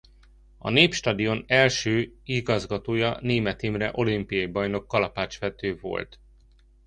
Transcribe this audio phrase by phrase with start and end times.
[0.57, 6.19] A Népstadion első igazgatója Németh Imre olimpiai bajnok kalapácsvető volt.